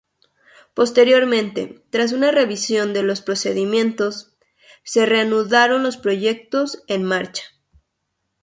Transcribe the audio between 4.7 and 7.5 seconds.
se reanudaron los proyectos en marcha.